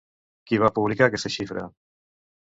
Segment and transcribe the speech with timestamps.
[0.51, 1.69] Qui va publicar aquesta xifra?